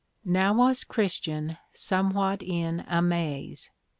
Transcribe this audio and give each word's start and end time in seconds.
Now 0.25 0.55
was 0.55 0.83
Christian 0.83 1.59
somewhat 1.73 2.41
in 2.41 2.83
a 2.87 3.03
maze. 3.03 3.69